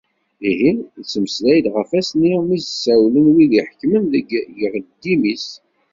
[0.49, 4.27] Ihi, ittmeslay-d ɣef wass-is, mi d as-d-ssawlen wid t-iḥekmen deg
[4.57, 5.47] yiɣeddim-is.